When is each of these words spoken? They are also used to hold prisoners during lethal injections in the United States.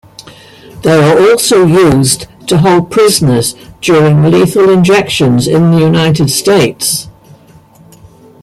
They 0.81 0.93
are 0.99 1.29
also 1.29 1.63
used 1.67 2.25
to 2.47 2.57
hold 2.57 2.89
prisoners 2.89 3.53
during 3.81 4.23
lethal 4.23 4.71
injections 4.71 5.47
in 5.47 5.69
the 5.69 5.77
United 5.79 6.31
States. 6.31 7.07